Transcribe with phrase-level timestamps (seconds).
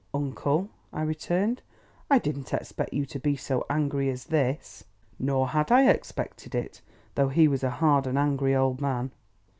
[0.15, 1.61] "Uncle," I returned,
[2.09, 4.83] "I didn't expect you to be so angry as this."
[5.19, 6.81] Nor had I expected it,
[7.13, 9.11] though he was a hard and angry old man.